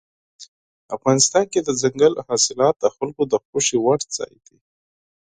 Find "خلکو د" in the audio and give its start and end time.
2.95-3.33